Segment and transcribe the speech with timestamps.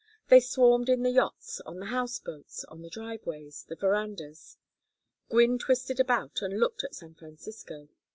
[0.29, 4.57] They swarmed in the yachts, on the house boats, on the driveways, the verandas.
[5.29, 7.87] Gwynne twisted about and looked at San Francisco.